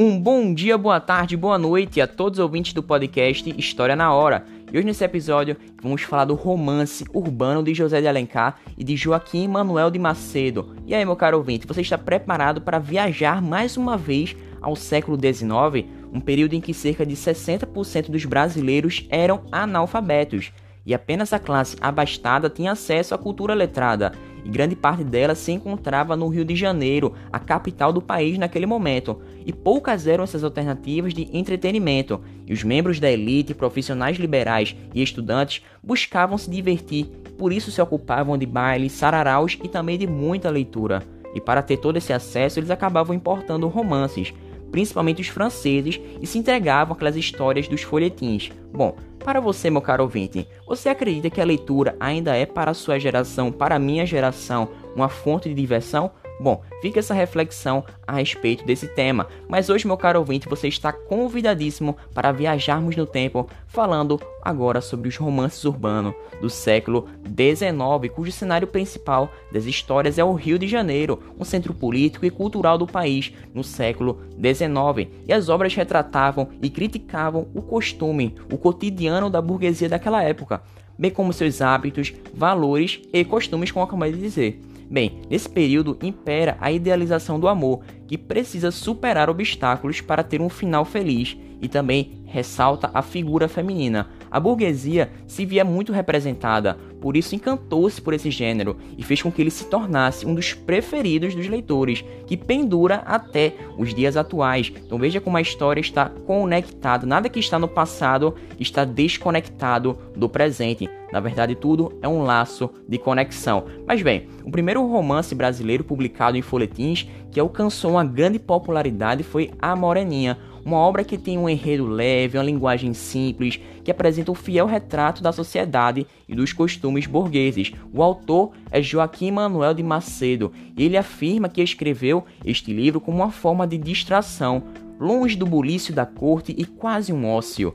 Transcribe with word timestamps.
Um 0.00 0.16
bom 0.16 0.54
dia, 0.54 0.78
boa 0.78 1.00
tarde, 1.00 1.36
boa 1.36 1.58
noite 1.58 2.00
a 2.00 2.06
todos 2.06 2.38
os 2.38 2.42
ouvintes 2.44 2.72
do 2.72 2.84
podcast 2.84 3.52
História 3.58 3.96
na 3.96 4.14
Hora. 4.14 4.44
E 4.72 4.78
hoje 4.78 4.86
nesse 4.86 5.02
episódio 5.02 5.56
vamos 5.82 6.02
falar 6.02 6.26
do 6.26 6.36
romance 6.36 7.04
urbano 7.12 7.64
de 7.64 7.74
José 7.74 8.00
de 8.00 8.06
Alencar 8.06 8.60
e 8.76 8.84
de 8.84 8.96
Joaquim 8.96 9.48
Manuel 9.48 9.90
de 9.90 9.98
Macedo. 9.98 10.72
E 10.86 10.94
aí, 10.94 11.04
meu 11.04 11.16
caro 11.16 11.38
ouvinte, 11.38 11.66
você 11.66 11.80
está 11.80 11.98
preparado 11.98 12.60
para 12.60 12.78
viajar 12.78 13.42
mais 13.42 13.76
uma 13.76 13.96
vez 13.96 14.36
ao 14.62 14.76
século 14.76 15.18
XIX, 15.20 15.88
um 16.12 16.20
período 16.20 16.54
em 16.54 16.60
que 16.60 16.72
cerca 16.72 17.04
de 17.04 17.16
60% 17.16 18.08
dos 18.08 18.24
brasileiros 18.24 19.04
eram 19.10 19.42
analfabetos 19.50 20.52
e 20.86 20.94
apenas 20.94 21.32
a 21.34 21.38
classe 21.38 21.76
abastada 21.80 22.48
tinha 22.48 22.72
acesso 22.72 23.14
à 23.14 23.18
cultura 23.18 23.52
letrada, 23.52 24.12
e 24.44 24.48
grande 24.48 24.76
parte 24.76 25.04
dela 25.04 25.34
se 25.34 25.52
encontrava 25.52 26.16
no 26.16 26.28
Rio 26.28 26.44
de 26.44 26.54
Janeiro, 26.54 27.14
a 27.32 27.38
capital 27.38 27.92
do 27.92 28.02
país 28.02 28.38
naquele 28.38 28.66
momento, 28.66 29.20
e 29.44 29.52
poucas 29.52 30.06
eram 30.06 30.24
essas 30.24 30.44
alternativas 30.44 31.14
de 31.14 31.28
entretenimento, 31.32 32.20
e 32.46 32.52
os 32.52 32.62
membros 32.62 33.00
da 33.00 33.10
elite, 33.10 33.54
profissionais 33.54 34.16
liberais 34.18 34.76
e 34.94 35.02
estudantes 35.02 35.62
buscavam 35.82 36.38
se 36.38 36.50
divertir, 36.50 37.06
por 37.36 37.52
isso 37.52 37.70
se 37.70 37.80
ocupavam 37.80 38.36
de 38.36 38.46
bailes, 38.46 38.92
sararaus 38.92 39.58
e 39.62 39.68
também 39.68 39.98
de 39.98 40.06
muita 40.06 40.50
leitura. 40.50 41.02
E 41.34 41.40
para 41.40 41.62
ter 41.62 41.76
todo 41.76 41.96
esse 41.96 42.12
acesso, 42.12 42.58
eles 42.58 42.70
acabavam 42.70 43.14
importando 43.14 43.68
romances, 43.68 44.32
principalmente 44.70 45.20
os 45.20 45.28
franceses, 45.28 46.00
e 46.20 46.26
se 46.26 46.38
entregavam 46.38 46.94
aquelas 46.94 47.16
histórias 47.16 47.68
dos 47.68 47.82
folhetins. 47.82 48.50
Bom, 48.72 48.96
para 49.18 49.40
você, 49.40 49.68
meu 49.68 49.82
caro 49.82 50.04
ouvinte, 50.04 50.46
você 50.66 50.88
acredita 50.88 51.30
que 51.30 51.40
a 51.40 51.44
leitura 51.44 51.96
ainda 51.98 52.36
é 52.36 52.46
para 52.46 52.70
a 52.70 52.74
sua 52.74 52.98
geração, 52.98 53.50
para 53.52 53.76
a 53.76 53.78
minha 53.78 54.06
geração, 54.06 54.68
uma 54.94 55.08
fonte 55.08 55.48
de 55.48 55.54
diversão? 55.54 56.10
Bom, 56.40 56.62
fica 56.80 57.00
essa 57.00 57.14
reflexão 57.14 57.84
a 58.06 58.12
respeito 58.12 58.64
desse 58.64 58.86
tema. 58.86 59.26
Mas 59.48 59.68
hoje, 59.68 59.86
meu 59.86 59.96
caro 59.96 60.20
ouvinte, 60.20 60.48
você 60.48 60.68
está 60.68 60.92
convidadíssimo 60.92 61.96
para 62.14 62.30
viajarmos 62.30 62.94
no 62.94 63.06
tempo, 63.06 63.48
falando 63.66 64.20
agora 64.42 64.80
sobre 64.80 65.08
os 65.08 65.16
romances 65.16 65.64
urbanos 65.64 66.14
do 66.40 66.48
século 66.48 67.08
XIX, 67.26 68.12
cujo 68.14 68.30
cenário 68.30 68.68
principal 68.68 69.32
das 69.50 69.64
histórias 69.64 70.16
é 70.16 70.24
o 70.24 70.32
Rio 70.32 70.58
de 70.58 70.68
Janeiro, 70.68 71.20
um 71.38 71.44
centro 71.44 71.74
político 71.74 72.24
e 72.24 72.30
cultural 72.30 72.78
do 72.78 72.86
país 72.86 73.32
no 73.52 73.64
século 73.64 74.20
XIX. 74.36 75.10
E 75.26 75.32
as 75.32 75.48
obras 75.48 75.74
retratavam 75.74 76.48
e 76.62 76.70
criticavam 76.70 77.48
o 77.52 77.60
costume, 77.60 78.36
o 78.52 78.56
cotidiano 78.56 79.28
da 79.28 79.42
burguesia 79.42 79.88
daquela 79.88 80.22
época, 80.22 80.62
bem 80.96 81.10
como 81.10 81.32
seus 81.32 81.60
hábitos, 81.60 82.14
valores 82.32 83.00
e 83.12 83.24
costumes, 83.24 83.72
como 83.72 83.84
eu 83.84 83.88
acabei 83.88 84.12
de 84.12 84.20
dizer. 84.20 84.62
Bem, 84.90 85.20
nesse 85.28 85.48
período 85.48 85.98
impera 86.02 86.56
a 86.60 86.72
idealização 86.72 87.38
do 87.38 87.46
amor, 87.46 87.80
que 88.06 88.16
precisa 88.16 88.70
superar 88.70 89.28
obstáculos 89.28 90.00
para 90.00 90.22
ter 90.22 90.40
um 90.40 90.48
final 90.48 90.84
feliz, 90.84 91.36
e 91.60 91.68
também 91.68 92.22
ressalta 92.24 92.90
a 92.94 93.02
figura 93.02 93.48
feminina. 93.48 94.08
A 94.30 94.38
burguesia 94.38 95.10
se 95.26 95.44
via 95.44 95.64
muito 95.64 95.92
representada, 95.92 96.78
por 97.00 97.16
isso 97.16 97.34
encantou-se 97.34 98.00
por 98.00 98.14
esse 98.14 98.30
gênero 98.30 98.76
e 98.96 99.02
fez 99.02 99.22
com 99.22 99.30
que 99.30 99.42
ele 99.42 99.50
se 99.50 99.64
tornasse 99.64 100.26
um 100.26 100.34
dos 100.34 100.52
preferidos 100.54 101.34
dos 101.34 101.48
leitores, 101.48 102.04
que 102.26 102.36
pendura 102.36 102.96
até 103.06 103.54
os 103.76 103.94
dias 103.94 104.16
atuais. 104.16 104.72
Então 104.84 104.98
veja 104.98 105.20
como 105.20 105.36
a 105.36 105.42
história 105.42 105.80
está 105.80 106.08
conectada, 106.08 107.06
nada 107.06 107.28
que 107.28 107.40
está 107.40 107.58
no 107.58 107.68
passado 107.68 108.34
está 108.58 108.84
desconectado 108.84 109.98
do 110.14 110.28
presente. 110.28 110.88
Na 111.12 111.20
verdade, 111.20 111.54
tudo 111.54 111.92
é 112.02 112.08
um 112.08 112.22
laço 112.22 112.70
de 112.86 112.98
conexão. 112.98 113.64
Mas 113.86 114.02
bem, 114.02 114.28
o 114.44 114.50
primeiro 114.50 114.86
romance 114.86 115.34
brasileiro 115.34 115.84
publicado 115.84 116.36
em 116.36 116.42
folhetins 116.42 117.08
que 117.30 117.40
alcançou 117.40 117.92
uma 117.92 118.04
grande 118.04 118.38
popularidade 118.38 119.22
foi 119.22 119.50
A 119.58 119.74
Moreninha, 119.74 120.38
uma 120.64 120.76
obra 120.76 121.02
que 121.02 121.16
tem 121.16 121.38
um 121.38 121.48
enredo 121.48 121.86
leve, 121.86 122.36
uma 122.36 122.44
linguagem 122.44 122.92
simples, 122.92 123.58
que 123.82 123.90
apresenta 123.90 124.30
um 124.30 124.34
fiel 124.34 124.66
retrato 124.66 125.22
da 125.22 125.32
sociedade 125.32 126.06
e 126.28 126.34
dos 126.34 126.52
costumes 126.52 127.06
burgueses. 127.06 127.72
O 127.92 128.02
autor 128.02 128.52
é 128.70 128.82
Joaquim 128.82 129.30
Manuel 129.30 129.72
de 129.72 129.82
Macedo 129.82 130.52
e 130.76 130.84
ele 130.84 130.96
afirma 130.96 131.48
que 131.48 131.62
escreveu 131.62 132.24
este 132.44 132.72
livro 132.72 133.00
como 133.00 133.18
uma 133.18 133.30
forma 133.30 133.66
de 133.66 133.78
distração, 133.78 134.62
longe 135.00 135.36
do 135.36 135.46
bulício 135.46 135.94
da 135.94 136.04
corte 136.04 136.54
e 136.56 136.66
quase 136.66 137.12
um 137.12 137.26
ócio. 137.26 137.74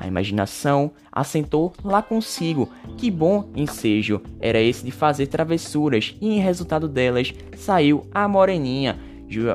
A 0.00 0.06
imaginação 0.06 0.92
assentou 1.12 1.74
lá 1.84 2.00
consigo. 2.00 2.70
Que 2.96 3.10
bom 3.10 3.50
ensejo 3.54 4.22
era 4.40 4.58
esse 4.58 4.82
de 4.82 4.90
fazer 4.90 5.26
travessuras, 5.26 6.16
e 6.22 6.36
em 6.36 6.40
resultado 6.40 6.88
delas 6.88 7.34
saiu 7.54 8.06
a 8.10 8.26
Moreninha, 8.26 8.98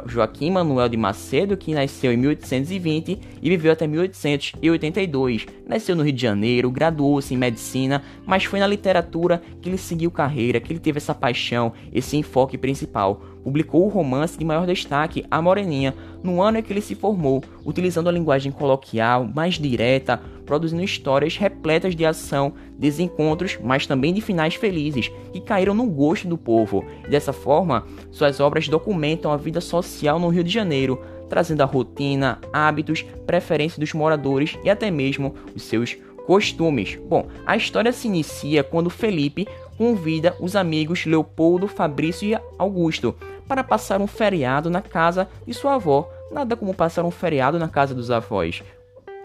Joaquim 0.05 0.51
Manuel 0.51 0.87
de 0.87 0.95
Macedo, 0.95 1.57
que 1.57 1.73
nasceu 1.73 2.13
em 2.13 2.17
1820 2.17 3.19
e 3.41 3.49
viveu 3.49 3.71
até 3.71 3.87
1882. 3.87 5.47
Nasceu 5.67 5.95
no 5.95 6.03
Rio 6.03 6.13
de 6.13 6.21
Janeiro, 6.21 6.69
graduou-se 6.69 7.33
em 7.33 7.37
medicina, 7.37 8.03
mas 8.23 8.45
foi 8.45 8.59
na 8.59 8.67
literatura 8.67 9.41
que 9.59 9.67
ele 9.67 9.79
seguiu 9.79 10.11
carreira, 10.11 10.59
que 10.59 10.71
ele 10.71 10.79
teve 10.79 10.97
essa 10.97 11.15
paixão, 11.15 11.73
esse 11.91 12.15
enfoque 12.15 12.55
principal. 12.55 13.19
Publicou 13.45 13.85
o 13.85 13.89
romance 13.89 14.39
de 14.39 14.43
maior 14.43 14.65
destaque, 14.65 15.23
A 15.29 15.39
Moreninha, 15.39 15.93
no 16.23 16.41
ano 16.41 16.57
em 16.57 16.63
que 16.63 16.73
ele 16.73 16.81
se 16.81 16.95
formou, 16.95 17.43
utilizando 17.63 18.09
a 18.09 18.11
linguagem 18.11 18.51
coloquial, 18.51 19.29
mais 19.35 19.59
direta, 19.59 20.19
produzindo 20.47 20.81
histórias 20.81 21.37
repletas 21.37 21.95
de 21.95 22.03
ação, 22.03 22.53
desencontros, 22.75 23.59
mas 23.63 23.85
também 23.85 24.15
de 24.15 24.19
finais 24.19 24.55
felizes, 24.55 25.11
que 25.31 25.39
caíram 25.39 25.75
no 25.75 25.85
gosto 25.85 26.27
do 26.27 26.39
povo. 26.39 26.83
Dessa 27.07 27.31
forma, 27.31 27.85
suas 28.09 28.39
obras 28.39 28.67
documentam 28.67 29.31
a 29.31 29.37
vida 29.37 29.61
social 29.61 30.17
no 30.17 30.29
Rio 30.29 30.43
de 30.43 30.49
Janeiro, 30.49 30.99
trazendo 31.29 31.61
a 31.61 31.65
rotina, 31.65 32.39
hábitos, 32.51 33.05
preferências 33.27 33.77
dos 33.77 33.93
moradores 33.93 34.57
e 34.63 34.71
até 34.71 34.89
mesmo 34.89 35.35
os 35.55 35.61
seus 35.61 35.95
costumes. 36.25 36.97
Bom, 37.07 37.27
a 37.45 37.55
história 37.55 37.93
se 37.93 38.07
inicia 38.07 38.63
quando 38.63 38.89
Felipe 38.89 39.47
convida 39.77 40.35
os 40.39 40.55
amigos 40.55 41.05
Leopoldo, 41.05 41.67
Fabrício 41.67 42.27
e 42.27 42.39
Augusto 42.57 43.13
para 43.47 43.63
passar 43.63 44.01
um 44.01 44.07
feriado 44.07 44.69
na 44.69 44.81
casa 44.81 45.27
de 45.45 45.53
sua 45.53 45.75
avó. 45.75 46.09
Nada 46.31 46.55
como 46.55 46.73
passar 46.73 47.03
um 47.03 47.11
feriado 47.11 47.59
na 47.59 47.67
casa 47.67 47.93
dos 47.93 48.09
avós. 48.11 48.63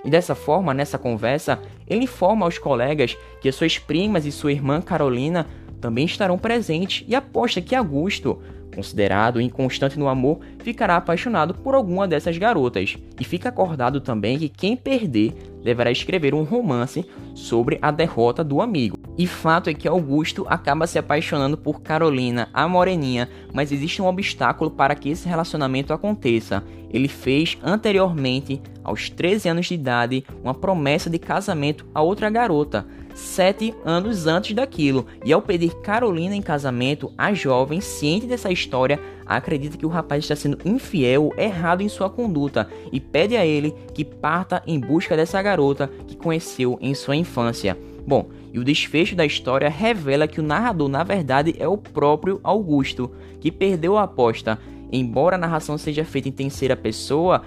E 0.05 0.11
dessa 0.11 0.35
forma, 0.35 0.73
nessa 0.73 0.99
conversa, 0.99 1.59
ele 1.87 2.05
informa 2.05 2.47
aos 2.47 2.59
colegas 2.59 3.17
que 3.41 3.53
suas 3.53 3.79
primas 3.79 4.25
e 4.25 4.33
sua 4.33 4.53
irmã 4.53 4.81
Carolina 4.81 5.47
também 5.81 6.05
estarão 6.05 6.39
presentes 6.39 7.05
e 7.09 7.15
aposta 7.15 7.61
que 7.61 7.75
Augusto, 7.75 8.41
considerado 8.75 9.41
inconstante 9.41 9.99
no 9.99 10.09
amor, 10.09 10.41
ficará 10.59 10.97
apaixonado 10.97 11.55
por 11.55 11.75
alguma 11.75 12.07
dessas 12.07 12.37
garotas. 12.39 12.97
E 13.19 13.25
fica 13.25 13.49
acordado 13.49 14.01
também 14.01 14.39
que 14.39 14.49
quem 14.49 14.77
perder 14.77 15.35
deverá 15.63 15.91
escrever 15.91 16.35
um 16.35 16.43
romance 16.43 17.05
sobre 17.35 17.79
a 17.83 17.91
derrota 17.91 18.43
do 18.43 18.61
amigo. 18.61 18.97
E 19.19 19.27
fato 19.27 19.69
é 19.69 19.75
que 19.75 19.87
Augusto 19.87 20.47
acaba 20.49 20.87
se 20.87 20.99
apaixonando 20.99 21.57
por 21.57 21.83
Carolina, 21.83 22.49
a 22.55 22.67
moreninha, 22.67 23.29
mas 23.53 23.71
existe 23.71 24.01
um 24.01 24.07
obstáculo 24.07 24.71
para 24.71 24.95
que 24.95 25.11
esse 25.11 25.29
relacionamento 25.29 25.93
aconteça. 25.93 26.65
Ele 26.91 27.09
fez 27.09 27.59
anteriormente, 27.63 28.63
aos 28.83 29.11
13 29.11 29.49
anos 29.49 29.67
de 29.67 29.75
idade, 29.75 30.25
uma 30.43 30.55
promessa 30.55 31.11
de 31.11 31.19
casamento 31.19 31.87
a 31.95 32.01
outra 32.01 32.31
garota, 32.31 32.87
sete 33.21 33.75
anos 33.85 34.27
antes 34.27 34.55
daquilo. 34.55 35.07
E 35.25 35.33
ao 35.33 35.43
pedir 35.43 35.75
Carolina 35.83 36.35
em 36.35 36.43
casamento, 36.43 37.13
a 37.17 37.33
jovem, 37.33 37.81
ciente 37.81 38.27
dessa 38.27 38.51
história, 38.51 38.99
acredita 39.25 39.77
que 39.77 39.87
o 39.87 39.91
rapaz 39.91 40.25
está 40.25 40.35
sendo 40.35 40.59
infiel, 40.65 41.33
errado 41.37 41.83
em 41.83 41.89
sua 41.89 42.11
conduta 42.11 42.69
e 42.91 42.99
pede 42.99 43.37
a 43.37 43.47
ele 43.47 43.75
que 43.95 44.05
parta 44.05 44.63
em 44.67 44.81
busca 44.81 45.17
dessa 45.17 45.41
garota 45.41 45.89
que 46.07 46.17
conheceu 46.17 46.79
em 46.81 46.95
sua 46.95 47.15
infância. 47.15 47.79
Bom, 48.07 48.29
e 48.53 48.59
o 48.59 48.65
desfecho 48.65 49.15
da 49.15 49.25
história 49.25 49.69
revela 49.69 50.27
que 50.27 50.41
o 50.41 50.43
narrador, 50.43 50.89
na 50.89 51.05
verdade, 51.05 51.55
é 51.59 51.69
o 51.69 51.79
próprio 51.79 52.41
Augusto, 52.43 53.11
que 53.41 53.53
perdeu 53.53 53.97
a 53.97 54.03
aposta. 54.03 54.59
Embora 54.93 55.37
a 55.37 55.39
narração 55.39 55.79
seja 55.79 56.05
feita 56.05 56.29
em 56.29 56.33
terceira 56.33 56.75
pessoa, 56.75 57.43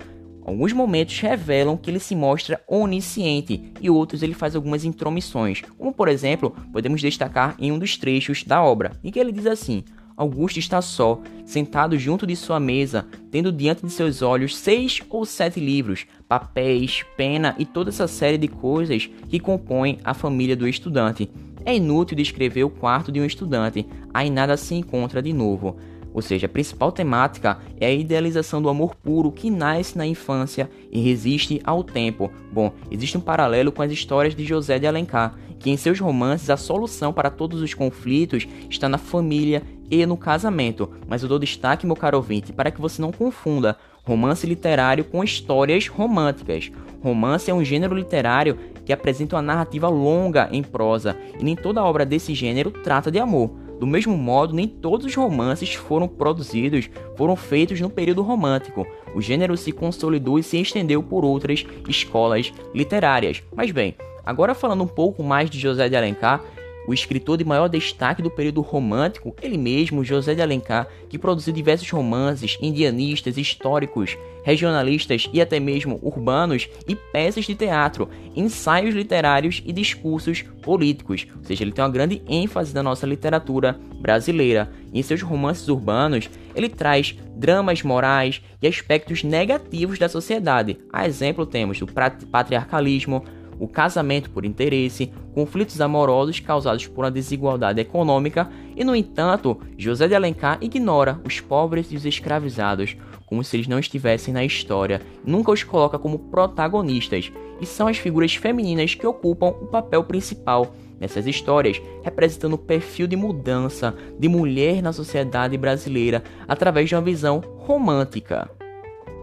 alguns 0.46 0.74
momentos 0.74 1.20
revelam 1.20 1.78
que 1.78 1.90
ele 1.90 2.00
se 2.00 2.16
mostra 2.16 2.62
onisciente 2.68 3.72
e 3.82 3.90
outros 3.90 4.24
ele 4.24 4.34
faz 4.34 4.56
algumas 4.56 4.86
intromissões, 4.86 5.62
como 5.78 5.94
por 5.94 6.08
exemplo, 6.08 6.56
podemos 6.72 7.02
destacar 7.02 7.56
em 7.60 7.72
um 7.72 7.80
dos 7.80 7.98
trechos 7.98 8.44
da 8.44 8.64
obra, 8.64 8.92
em 9.04 9.12
que 9.12 9.20
ele 9.20 9.32
diz 9.32 9.46
assim: 9.46 9.84
Augusto 10.16 10.60
está 10.60 10.82
só, 10.82 11.20
sentado 11.46 11.98
junto 11.98 12.28
de 12.28 12.36
sua 12.36 12.60
mesa, 12.60 13.08
tendo 13.32 13.52
diante 13.52 13.86
de 13.86 13.92
seus 13.92 14.22
olhos 14.22 14.56
seis 14.56 15.02
ou 15.10 15.26
sete 15.26 15.60
livros, 15.60 16.06
papéis, 16.28 17.04
pena 17.18 17.56
e 17.58 17.66
toda 17.66 17.90
essa 17.90 18.08
série 18.08 18.38
de 18.38 18.48
coisas 18.48 19.10
que 19.28 19.40
compõem 19.40 20.00
a 20.04 20.14
família 20.14 20.56
do 20.56 20.68
estudante. 20.68 21.30
É 21.66 21.76
inútil 21.76 22.18
descrever 22.18 22.64
o 22.64 22.70
quarto 22.70 23.12
de 23.12 23.20
um 23.20 23.26
estudante, 23.26 23.88
aí 24.14 24.30
nada 24.30 24.56
se 24.58 24.76
encontra 24.76 25.22
de 25.22 25.34
novo. 25.34 25.78
Ou 26.14 26.22
seja, 26.22 26.46
a 26.46 26.50
principal 26.50 26.92
temática 26.92 27.58
é 27.80 27.88
a 27.88 27.92
idealização 27.92 28.62
do 28.62 28.70
amor 28.70 28.96
puro 28.96 29.32
que 29.32 29.50
nasce 29.50 29.98
na 29.98 30.06
infância 30.06 30.70
e 30.92 31.02
resiste 31.02 31.60
ao 31.64 31.84
tempo. 31.84 32.32
Bom, 32.52 32.72
existe 32.92 33.18
um 33.18 33.22
paralelo 33.22 33.72
com 33.72 33.82
as 33.82 33.92
histórias 33.92 34.36
de 34.36 34.46
José 34.46 34.78
de 34.78 34.86
Alencar, 34.86 35.36
que 35.60 35.70
em 35.70 35.78
seus 35.78 36.00
romances 36.00 36.50
a 36.50 36.58
solução 36.58 37.12
para 37.12 37.30
todos 37.30 37.62
os 37.62 37.74
conflitos 37.74 38.48
está 38.70 38.88
na 38.88 38.98
família 38.98 39.64
e 39.90 40.06
no 40.06 40.18
casamento. 40.18 40.90
Mas 41.08 41.24
eu 41.24 41.30
dou 41.30 41.40
destaque, 41.40 41.86
meu 41.86 41.96
caro 41.96 42.18
ouvinte, 42.18 42.54
para 42.54 42.70
que 42.70 42.82
você 42.82 43.02
não 43.02 43.12
confunda 43.12 43.78
Romance 44.06 44.46
literário 44.46 45.06
com 45.06 45.24
histórias 45.24 45.88
românticas. 45.88 46.70
Romance 47.02 47.50
é 47.50 47.54
um 47.54 47.64
gênero 47.64 47.96
literário 47.96 48.58
que 48.86 48.92
apresenta 48.92 49.38
uma 49.38 49.42
narrativa 49.42 49.88
longa 49.88 50.50
em 50.52 50.62
prosa, 50.62 51.18
e 51.40 51.44
nem 51.44 51.56
toda 51.56 51.84
obra 51.84 52.06
desse 52.06 52.36
gênero 52.36 52.70
trata 52.70 53.10
de 53.10 53.18
amor. 53.18 53.63
Do 53.80 53.88
mesmo 53.88 54.18
modo, 54.18 54.54
nem 54.54 54.68
todos 54.68 55.06
os 55.06 55.16
romances 55.16 55.74
foram 55.74 56.08
produzidos, 56.08 56.90
foram 57.16 57.36
feitos 57.36 57.80
no 57.82 57.90
período 57.90 58.22
romântico. 58.22 58.88
O 59.16 59.22
gênero 59.22 59.58
se 59.58 59.72
consolidou 59.72 60.40
e 60.40 60.44
se 60.44 60.60
estendeu 60.60 61.04
por 61.04 61.26
outras 61.26 61.66
escolas 61.88 62.54
literárias. 62.74 63.44
Mas 63.56 63.72
bem, 63.72 63.96
agora 64.26 64.56
falando 64.56 64.84
um 64.84 64.88
pouco 64.88 65.24
mais 65.24 65.50
de 65.50 65.60
José 65.60 65.90
de 65.90 65.96
Alencar, 65.96 66.42
o 66.88 66.94
escritor 66.94 67.38
de 67.38 67.46
maior 67.46 67.68
destaque 67.68 68.22
do 68.22 68.30
período 68.30 68.62
romântico, 68.62 69.36
ele 69.42 69.58
mesmo, 69.58 70.04
José 70.04 70.36
de 70.36 70.42
Alencar, 70.42 70.88
que 71.10 71.18
produziu 71.18 71.54
diversos 71.54 71.90
romances 71.90 72.58
indianistas, 72.62 73.38
históricos, 73.38 74.18
regionalistas 74.44 75.30
e 75.32 75.42
até 75.42 75.60
mesmo 75.60 76.00
urbanos 76.02 76.70
e 76.88 76.96
peças 76.96 77.46
de 77.46 77.56
teatro, 77.56 78.10
ensaios 78.36 78.94
literários 78.94 79.64
e 79.66 79.72
discursos 79.72 80.44
políticos. 80.62 81.26
Ou 81.38 81.44
seja, 81.44 81.64
ele 81.64 81.72
tem 81.72 81.84
uma 81.84 81.90
grande 81.90 82.22
ênfase 82.28 82.74
na 82.76 82.84
nossa 82.84 83.08
literatura 83.08 83.80
brasileira. 84.00 84.70
em 84.94 85.02
seus 85.02 85.22
romances 85.22 85.68
urbanos, 85.70 86.30
ele 86.54 86.70
traz 86.70 87.16
dramas 87.36 87.82
morais 87.82 88.42
e 88.62 88.68
aspectos 88.68 89.24
negativos 89.24 89.98
da 89.98 90.08
sociedade. 90.08 90.78
A 90.92 91.08
exemplo 91.08 91.46
temos 91.46 91.82
o 91.82 91.88
patriarcalismo, 91.88 93.24
o 93.60 93.68
casamento 93.68 94.30
por 94.30 94.46
interesse, 94.46 95.12
conflitos 95.34 95.80
amorosos 95.82 96.40
causados 96.40 96.88
por 96.88 97.06
uma 97.06 97.12
desigualdade 97.12 97.80
econômica, 97.80 98.50
e 98.76 98.84
no 98.84 98.96
entanto, 98.96 99.60
José 99.78 100.08
de 100.08 100.16
Alencar 100.16 100.58
ignora 100.62 101.20
os 101.26 101.40
pobres 101.40 101.92
e 101.92 101.96
os 101.96 102.06
escravizados, 102.06 102.96
como 103.26 103.44
se 103.44 103.56
eles 103.56 103.68
não 103.68 103.80
estivessem 103.80 104.34
na 104.34 104.46
história, 104.46 105.02
nunca 105.26 105.52
os 105.52 105.64
coloca 105.64 105.98
como 105.98 106.20
protagonistas, 106.20 107.32
e 107.60 107.66
são 107.66 107.88
as 107.88 107.98
figuras 107.98 108.36
femininas 108.36 108.96
que 108.96 109.08
ocupam 109.08 109.48
o 109.48 109.68
papel 109.68 110.04
principal 110.04 110.74
nessas 111.00 111.28
histórias, 111.28 111.82
representando 112.04 112.54
o 112.54 112.58
perfil 112.58 113.08
de 113.08 113.16
mudança 113.16 113.94
de 114.18 114.30
mulher 114.30 114.82
na 114.82 114.94
sociedade 114.94 115.58
brasileira 115.58 116.24
através 116.48 116.88
de 116.88 116.96
uma 116.96 117.02
visão 117.02 117.42
romântica. 117.58 118.50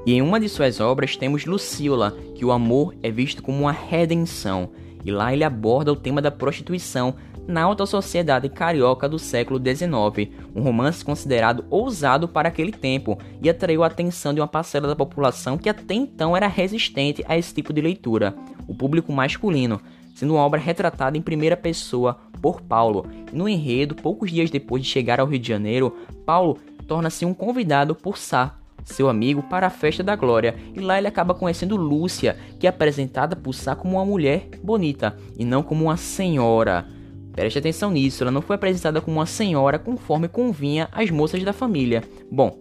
E 0.06 0.14
em 0.14 0.22
uma 0.22 0.40
de 0.40 0.48
suas 0.48 0.80
obras 0.80 1.16
temos 1.16 1.44
Lucila, 1.44 2.16
que 2.34 2.44
o 2.44 2.52
amor 2.52 2.94
é 3.02 3.10
visto 3.10 3.42
como 3.42 3.60
uma 3.60 3.72
redenção, 3.72 4.70
e 5.04 5.10
lá 5.10 5.32
ele 5.32 5.44
aborda 5.44 5.92
o 5.92 5.96
tema 5.96 6.22
da 6.22 6.30
prostituição 6.30 7.14
na 7.46 7.62
alta 7.62 7.84
sociedade 7.84 8.48
carioca 8.48 9.08
do 9.08 9.18
século 9.18 9.58
XIX, 9.58 10.30
um 10.54 10.62
romance 10.62 11.04
considerado 11.04 11.64
ousado 11.68 12.28
para 12.28 12.48
aquele 12.48 12.72
tempo 12.72 13.18
e 13.42 13.50
atraiu 13.50 13.82
a 13.82 13.88
atenção 13.88 14.32
de 14.32 14.40
uma 14.40 14.46
parcela 14.46 14.86
da 14.86 14.96
população 14.96 15.58
que 15.58 15.68
até 15.68 15.94
então 15.94 16.36
era 16.36 16.46
resistente 16.46 17.24
a 17.28 17.36
esse 17.36 17.52
tipo 17.52 17.72
de 17.72 17.80
leitura, 17.80 18.34
o 18.68 18.74
público 18.74 19.12
masculino, 19.12 19.80
sendo 20.14 20.34
uma 20.34 20.42
obra 20.42 20.60
retratada 20.60 21.18
em 21.18 21.22
primeira 21.22 21.56
pessoa 21.56 22.18
por 22.40 22.60
Paulo. 22.60 23.06
No 23.32 23.48
enredo, 23.48 23.94
poucos 23.94 24.30
dias 24.30 24.50
depois 24.50 24.82
de 24.82 24.88
chegar 24.88 25.18
ao 25.18 25.26
Rio 25.26 25.38
de 25.38 25.48
Janeiro, 25.48 25.96
Paulo 26.24 26.58
torna-se 26.86 27.24
um 27.24 27.34
convidado 27.34 27.94
por 27.94 28.16
Sá, 28.16 28.59
seu 28.84 29.08
amigo, 29.08 29.42
para 29.42 29.66
a 29.66 29.70
festa 29.70 30.02
da 30.02 30.16
Glória, 30.16 30.56
e 30.74 30.80
lá 30.80 30.98
ele 30.98 31.08
acaba 31.08 31.34
conhecendo 31.34 31.76
Lúcia, 31.76 32.36
que 32.58 32.66
é 32.66 32.70
apresentada 32.70 33.36
por 33.36 33.54
Sá 33.54 33.74
como 33.74 33.96
uma 33.96 34.04
mulher 34.04 34.48
bonita 34.62 35.16
e 35.38 35.44
não 35.44 35.62
como 35.62 35.84
uma 35.84 35.96
senhora. 35.96 36.86
Preste 37.32 37.58
atenção 37.58 37.90
nisso, 37.90 38.22
ela 38.22 38.30
não 38.30 38.42
foi 38.42 38.56
apresentada 38.56 39.00
como 39.00 39.18
uma 39.18 39.26
senhora 39.26 39.78
conforme 39.78 40.28
convinha 40.28 40.88
às 40.92 41.10
moças 41.10 41.42
da 41.42 41.52
família. 41.52 42.02
Bom, 42.30 42.58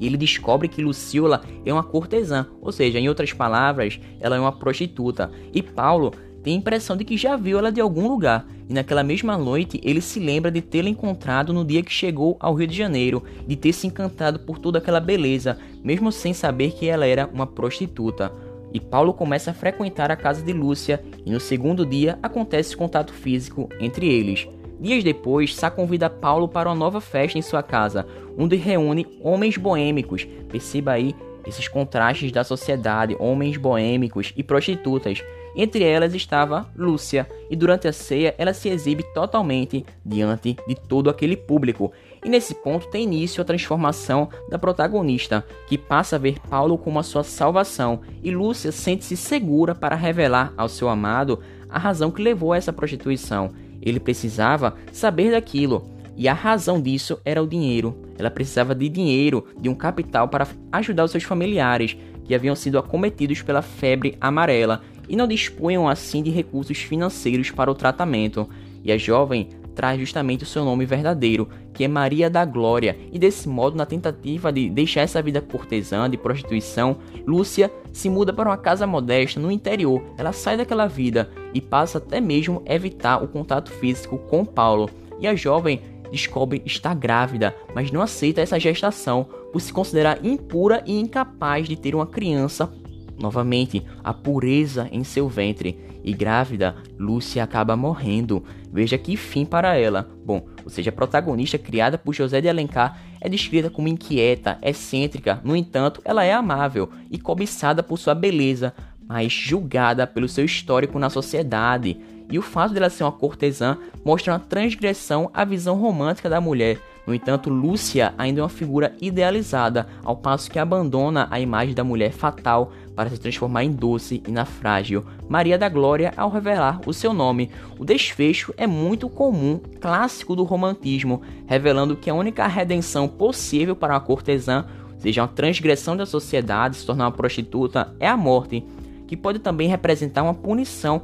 ele 0.00 0.16
descobre 0.16 0.68
que 0.68 0.82
Lucila 0.82 1.42
é 1.64 1.72
uma 1.72 1.82
cortesã, 1.82 2.46
ou 2.60 2.72
seja, 2.72 2.98
em 2.98 3.08
outras 3.08 3.32
palavras, 3.32 4.00
ela 4.18 4.36
é 4.36 4.40
uma 4.40 4.52
prostituta, 4.52 5.30
e 5.52 5.62
Paulo 5.62 6.12
tem 6.42 6.54
a 6.54 6.56
impressão 6.56 6.96
de 6.96 7.04
que 7.04 7.16
já 7.16 7.36
viu 7.36 7.58
ela 7.58 7.70
de 7.70 7.80
algum 7.80 8.08
lugar, 8.08 8.46
e 8.68 8.72
naquela 8.72 9.02
mesma 9.02 9.36
noite 9.36 9.80
ele 9.82 10.00
se 10.00 10.18
lembra 10.18 10.50
de 10.50 10.62
tê-la 10.62 10.88
encontrado 10.88 11.52
no 11.52 11.64
dia 11.64 11.82
que 11.82 11.92
chegou 11.92 12.36
ao 12.40 12.54
Rio 12.54 12.66
de 12.66 12.76
Janeiro, 12.76 13.22
de 13.46 13.56
ter 13.56 13.72
se 13.72 13.86
encantado 13.86 14.40
por 14.40 14.58
toda 14.58 14.78
aquela 14.78 15.00
beleza, 15.00 15.58
mesmo 15.82 16.10
sem 16.10 16.32
saber 16.32 16.72
que 16.72 16.86
ela 16.86 17.06
era 17.06 17.28
uma 17.32 17.46
prostituta. 17.46 18.32
E 18.72 18.78
Paulo 18.78 19.12
começa 19.12 19.50
a 19.50 19.54
frequentar 19.54 20.10
a 20.10 20.16
casa 20.16 20.42
de 20.42 20.52
Lúcia, 20.52 21.02
e 21.26 21.30
no 21.30 21.40
segundo 21.40 21.84
dia 21.84 22.18
acontece 22.22 22.76
contato 22.76 23.12
físico 23.12 23.68
entre 23.80 24.06
eles. 24.06 24.46
Dias 24.80 25.04
depois, 25.04 25.54
Sá 25.54 25.70
convida 25.70 26.08
Paulo 26.08 26.48
para 26.48 26.68
uma 26.68 26.74
nova 26.74 27.02
festa 27.02 27.38
em 27.38 27.42
sua 27.42 27.62
casa, 27.62 28.06
onde 28.38 28.56
reúne 28.56 29.06
homens 29.20 29.58
boêmicos. 29.58 30.26
Perceba 30.48 30.92
aí 30.92 31.14
esses 31.46 31.68
contrastes 31.68 32.32
da 32.32 32.44
sociedade, 32.44 33.16
homens 33.18 33.56
boêmicos 33.58 34.32
e 34.36 34.42
prostitutas. 34.42 35.22
Entre 35.54 35.82
elas 35.82 36.14
estava 36.14 36.68
Lúcia, 36.76 37.28
e 37.50 37.56
durante 37.56 37.88
a 37.88 37.92
ceia 37.92 38.34
ela 38.38 38.54
se 38.54 38.68
exibe 38.68 39.04
totalmente 39.12 39.84
diante 40.04 40.56
de 40.66 40.74
todo 40.74 41.10
aquele 41.10 41.36
público. 41.36 41.92
E 42.24 42.28
nesse 42.28 42.54
ponto 42.54 42.88
tem 42.88 43.04
início 43.04 43.40
a 43.40 43.44
transformação 43.44 44.28
da 44.48 44.58
protagonista, 44.58 45.44
que 45.66 45.76
passa 45.76 46.16
a 46.16 46.18
ver 46.18 46.38
Paulo 46.48 46.78
como 46.78 46.98
a 46.98 47.02
sua 47.02 47.24
salvação, 47.24 48.00
e 48.22 48.30
Lúcia 48.30 48.70
sente-se 48.70 49.16
segura 49.16 49.74
para 49.74 49.96
revelar 49.96 50.52
ao 50.56 50.68
seu 50.68 50.88
amado 50.88 51.40
a 51.68 51.78
razão 51.78 52.10
que 52.10 52.22
levou 52.22 52.52
a 52.52 52.56
essa 52.56 52.72
prostituição. 52.72 53.50
Ele 53.82 53.98
precisava 53.98 54.76
saber 54.92 55.30
daquilo, 55.30 55.88
e 56.16 56.28
a 56.28 56.34
razão 56.34 56.80
disso 56.80 57.18
era 57.24 57.42
o 57.42 57.46
dinheiro. 57.46 57.96
Ela 58.18 58.30
precisava 58.30 58.74
de 58.74 58.88
dinheiro, 58.88 59.46
de 59.58 59.68
um 59.68 59.74
capital 59.74 60.28
para 60.28 60.46
ajudar 60.70 61.04
os 61.04 61.10
seus 61.10 61.24
familiares, 61.24 61.96
que 62.24 62.34
haviam 62.34 62.54
sido 62.54 62.78
acometidos 62.78 63.40
pela 63.42 63.62
febre 63.62 64.16
amarela 64.20 64.82
e 65.10 65.16
não 65.16 65.26
dispunham 65.26 65.88
assim 65.88 66.22
de 66.22 66.30
recursos 66.30 66.78
financeiros 66.78 67.50
para 67.50 67.70
o 67.70 67.74
tratamento. 67.74 68.48
E 68.84 68.92
a 68.92 68.96
jovem 68.96 69.48
traz 69.74 69.98
justamente 69.98 70.44
o 70.44 70.46
seu 70.46 70.64
nome 70.64 70.86
verdadeiro, 70.86 71.48
que 71.74 71.82
é 71.82 71.88
Maria 71.88 72.30
da 72.30 72.44
Glória, 72.44 72.96
e 73.12 73.18
desse 73.18 73.48
modo, 73.48 73.76
na 73.76 73.84
tentativa 73.84 74.52
de 74.52 74.70
deixar 74.70 75.00
essa 75.00 75.20
vida 75.20 75.40
cortesã 75.40 76.08
de 76.08 76.16
prostituição, 76.16 76.98
Lúcia 77.26 77.72
se 77.92 78.08
muda 78.08 78.32
para 78.32 78.48
uma 78.48 78.56
casa 78.56 78.86
modesta 78.86 79.40
no 79.40 79.50
interior. 79.50 80.00
Ela 80.16 80.32
sai 80.32 80.56
daquela 80.56 80.86
vida 80.86 81.28
e 81.52 81.60
passa 81.60 81.98
até 81.98 82.20
mesmo 82.20 82.62
a 82.66 82.72
evitar 82.72 83.22
o 83.22 83.28
contato 83.28 83.72
físico 83.72 84.16
com 84.16 84.44
Paulo. 84.44 84.88
E 85.18 85.26
a 85.26 85.34
jovem 85.34 85.80
descobre 86.10 86.62
estar 86.64 86.94
grávida, 86.94 87.54
mas 87.74 87.90
não 87.90 88.00
aceita 88.00 88.40
essa 88.40 88.60
gestação 88.60 89.26
por 89.52 89.60
se 89.60 89.72
considerar 89.72 90.24
impura 90.24 90.82
e 90.86 90.98
incapaz 90.98 91.68
de 91.68 91.76
ter 91.76 91.94
uma 91.94 92.06
criança 92.06 92.72
Novamente, 93.20 93.84
a 94.02 94.14
pureza 94.14 94.88
em 94.90 95.04
seu 95.04 95.28
ventre. 95.28 95.78
E 96.02 96.14
grávida, 96.14 96.74
Lúcia 96.98 97.44
acaba 97.44 97.76
morrendo. 97.76 98.42
Veja 98.72 98.96
que 98.96 99.16
fim 99.16 99.44
para 99.44 99.76
ela. 99.76 100.08
Bom, 100.24 100.46
ou 100.64 100.70
seja, 100.70 100.88
a 100.88 100.92
protagonista 100.92 101.58
criada 101.58 101.98
por 101.98 102.14
José 102.14 102.40
de 102.40 102.48
Alencar 102.48 102.98
é 103.20 103.28
descrita 103.28 103.68
como 103.68 103.88
inquieta, 103.88 104.58
excêntrica, 104.62 105.40
no 105.44 105.54
entanto, 105.54 106.00
ela 106.04 106.24
é 106.24 106.32
amável 106.32 106.88
e 107.10 107.18
cobiçada 107.18 107.82
por 107.82 107.98
sua 107.98 108.14
beleza, 108.14 108.72
mas 109.06 109.30
julgada 109.30 110.06
pelo 110.06 110.28
seu 110.28 110.44
histórico 110.44 110.98
na 110.98 111.10
sociedade. 111.10 112.00
E 112.30 112.38
o 112.38 112.42
fato 112.42 112.72
dela 112.72 112.88
ser 112.88 113.02
uma 113.02 113.12
cortesã 113.12 113.76
mostra 114.04 114.32
uma 114.32 114.38
transgressão 114.38 115.30
à 115.34 115.44
visão 115.44 115.76
romântica 115.76 116.30
da 116.30 116.40
mulher. 116.40 116.78
No 117.06 117.14
entanto, 117.14 117.50
Lúcia 117.50 118.14
ainda 118.16 118.40
é 118.40 118.42
uma 118.42 118.48
figura 118.48 118.94
idealizada, 119.00 119.88
ao 120.04 120.16
passo 120.16 120.50
que 120.50 120.58
abandona 120.58 121.26
a 121.30 121.40
imagem 121.40 121.74
da 121.74 121.82
mulher 121.82 122.12
fatal 122.12 122.72
para 122.94 123.10
se 123.10 123.18
transformar 123.18 123.64
em 123.64 123.72
doce 123.72 124.22
e 124.26 124.30
na 124.30 124.44
frágil 124.44 125.04
Maria 125.28 125.56
da 125.56 125.68
Glória 125.68 126.12
ao 126.16 126.30
revelar 126.30 126.80
o 126.86 126.92
seu 126.92 127.12
nome. 127.12 127.50
O 127.78 127.84
desfecho 127.84 128.52
é 128.56 128.66
muito 128.66 129.08
comum, 129.08 129.60
clássico 129.80 130.36
do 130.36 130.44
romantismo, 130.44 131.22
revelando 131.46 131.96
que 131.96 132.10
a 132.10 132.14
única 132.14 132.46
redenção 132.46 133.08
possível 133.08 133.74
para 133.74 133.94
uma 133.94 134.00
cortesã, 134.00 134.66
seja 134.98 135.22
uma 135.22 135.28
transgressão 135.28 135.96
da 135.96 136.04
sociedade, 136.04 136.76
se 136.76 136.86
tornar 136.86 137.04
uma 137.04 137.12
prostituta, 137.12 137.94
é 137.98 138.08
a 138.08 138.16
morte, 138.16 138.64
que 139.06 139.16
pode 139.16 139.38
também 139.38 139.68
representar 139.68 140.22
uma 140.22 140.34
punição 140.34 141.02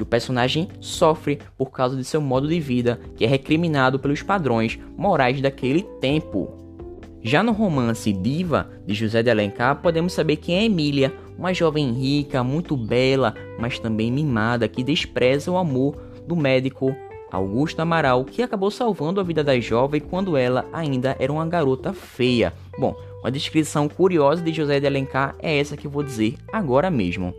que 0.00 0.02
o 0.02 0.06
personagem 0.06 0.68
sofre 0.80 1.38
por 1.58 1.70
causa 1.70 1.94
de 1.94 2.04
seu 2.04 2.20
modo 2.20 2.48
de 2.48 2.58
vida, 2.58 2.98
que 3.16 3.24
é 3.24 3.28
recriminado 3.28 3.98
pelos 3.98 4.22
padrões 4.22 4.78
morais 4.96 5.40
daquele 5.42 5.82
tempo. 6.00 6.69
Já 7.22 7.42
no 7.42 7.52
romance 7.52 8.12
Diva, 8.12 8.70
de 8.86 8.94
José 8.94 9.22
de 9.22 9.30
Alencar, 9.30 9.82
podemos 9.82 10.12
saber 10.12 10.36
quem 10.36 10.56
é 10.56 10.64
Emília, 10.64 11.12
uma 11.36 11.52
jovem 11.52 11.92
rica, 11.92 12.42
muito 12.42 12.76
bela, 12.76 13.34
mas 13.58 13.78
também 13.78 14.10
mimada, 14.10 14.66
que 14.66 14.82
despreza 14.82 15.50
o 15.50 15.58
amor 15.58 15.96
do 16.26 16.34
médico 16.34 16.96
Augusto 17.30 17.80
Amaral, 17.80 18.24
que 18.24 18.42
acabou 18.42 18.70
salvando 18.70 19.20
a 19.20 19.22
vida 19.22 19.44
da 19.44 19.58
jovem 19.60 20.00
quando 20.00 20.36
ela 20.36 20.66
ainda 20.72 21.14
era 21.18 21.32
uma 21.32 21.46
garota 21.46 21.92
feia. 21.92 22.54
Bom, 22.78 22.96
uma 23.20 23.30
descrição 23.30 23.86
curiosa 23.86 24.42
de 24.42 24.52
José 24.52 24.80
de 24.80 24.86
Alencar 24.86 25.36
é 25.38 25.58
essa 25.58 25.76
que 25.76 25.86
vou 25.86 26.02
dizer 26.02 26.36
agora 26.50 26.90
mesmo. 26.90 27.34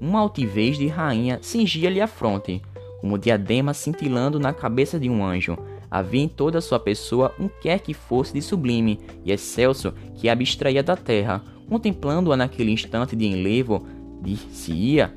Uma 0.00 0.20
altivez 0.20 0.78
de 0.78 0.86
rainha 0.86 1.40
cingia-lhe 1.42 2.00
a 2.00 2.06
fronte, 2.06 2.62
como 3.00 3.18
diadema 3.18 3.74
cintilando 3.74 4.38
na 4.38 4.52
cabeça 4.52 5.00
de 5.00 5.10
um 5.10 5.24
anjo. 5.24 5.58
Havia 5.90 6.22
em 6.22 6.28
toda 6.28 6.60
sua 6.60 6.78
pessoa 6.78 7.34
um 7.38 7.48
quer 7.48 7.80
que 7.80 7.94
fosse 7.94 8.32
de 8.32 8.42
sublime 8.42 9.00
e 9.24 9.32
excelso 9.32 9.92
que 10.14 10.28
a 10.28 10.32
abstraía 10.32 10.82
da 10.82 10.96
terra, 10.96 11.42
contemplando-a 11.68 12.36
naquele 12.36 12.72
instante 12.72 13.16
de 13.16 13.26
enlevo, 13.26 13.86
dir-se-ia 14.22 15.12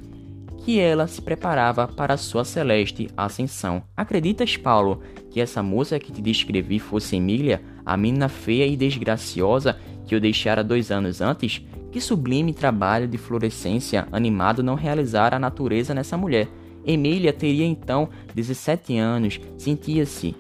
que 0.64 0.80
ela 0.80 1.08
se 1.08 1.22
preparava 1.22 1.88
para 1.88 2.18
sua 2.18 2.44
celeste 2.44 3.10
ascensão. 3.16 3.82
Acreditas, 3.96 4.58
Paulo, 4.58 5.02
que 5.32 5.40
essa 5.40 5.64
moça 5.64 6.00
que 6.00 6.12
te 6.12 6.22
descrevi 6.22 6.80
fosse 6.80 7.16
Emília, 7.16 7.62
a 7.86 7.96
menina 7.96 8.30
feia 8.30 8.68
e 8.68 8.76
desgraciosa 8.76 9.78
que 10.06 10.14
eu 10.14 10.20
deixara 10.20 10.64
dois 10.64 10.92
anos 10.92 11.22
antes? 11.22 11.66
Que 11.92 12.00
sublime 12.00 12.54
trabalho 12.54 13.08
de 13.08 13.18
florescência 13.18 14.08
animado 14.12 14.62
não 14.62 14.76
realizara 14.76 15.38
a 15.38 15.40
natureza 15.40 15.94
nessa 15.94 16.18
mulher. 16.18 16.48
Emília 16.86 17.34
teria 17.34 17.66
então 17.66 18.10
17 18.36 18.98
anos, 18.98 19.40
sentia-se, 19.58 20.36